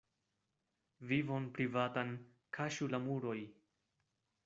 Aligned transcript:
Vivon 1.11 1.45
privatan 1.59 2.11
kaŝu 2.59 2.91
la 2.97 3.05
muroj. 3.09 3.39